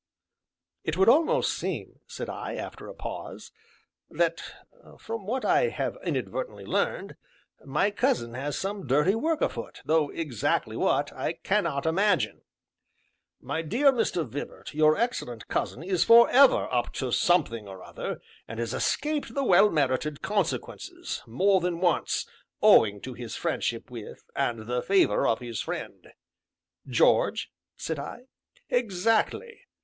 "It 0.83 0.97
would 0.97 1.09
almost 1.09 1.53
seem," 1.53 1.99
said 2.07 2.27
I, 2.27 2.55
after 2.55 2.87
a 2.87 2.95
pause, 2.95 3.51
"that, 4.09 4.41
from 4.97 5.27
what 5.27 5.45
I 5.45 5.69
have 5.69 5.95
inadvertently 6.03 6.65
learned, 6.65 7.17
my 7.63 7.91
cousin 7.91 8.33
has 8.33 8.57
some 8.57 8.87
dirty 8.87 9.13
work 9.13 9.41
afoot, 9.41 9.83
though 9.85 10.09
exactly 10.09 10.75
what, 10.75 11.13
I 11.13 11.33
cannot 11.33 11.85
imagine." 11.85 12.41
"My 13.39 13.61
dear 13.61 13.91
Mr. 13.93 14.27
Vibart, 14.27 14.73
your 14.73 14.97
excellent 14.97 15.47
cousin 15.47 15.83
is 15.83 16.03
forever 16.03 16.67
up 16.73 16.91
to 16.93 17.11
something 17.11 17.67
or 17.67 17.83
other, 17.83 18.23
and 18.47 18.59
has 18.59 18.73
escaped 18.73 19.35
the 19.35 19.43
well 19.43 19.69
merited 19.69 20.23
consequences, 20.23 21.21
more 21.27 21.61
than 21.61 21.79
once, 21.79 22.25
owing 22.59 23.01
to 23.01 23.13
his 23.13 23.35
friendship 23.35 23.91
with, 23.91 24.23
and 24.35 24.65
the 24.65 24.81
favor 24.81 25.27
of 25.27 25.37
his 25.41 25.61
friend" 25.61 26.07
"George?" 26.97 27.51
said 27.77 27.99
I. 27.99 28.21
"Exactly!" 28.67 29.61